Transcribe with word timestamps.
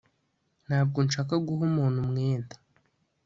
ntabwo 0.65 0.97
nshaka 1.07 1.33
guha 1.45 1.63
umuntu 1.69 1.97
umwenda 2.05 2.55